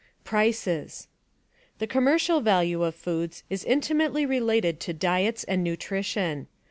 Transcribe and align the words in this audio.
Prices 0.23 1.07
The 1.77 1.85
commercial 1.85 2.41
value 2.41 2.81
of 2.81 2.95
foods 2.95 3.43
is 3.51 3.63
intimately 3.63 4.25
related 4.25 4.79
to 4.79 4.93
diets 4.93 5.43
and 5.43 5.63
nutrition. 5.63 6.47